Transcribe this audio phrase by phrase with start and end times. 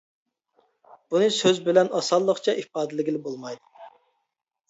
[1.15, 3.89] بۇنى سۆز بىلەن ئاسانلىقچە ئىپادىلىگىلى بولمايدۇ.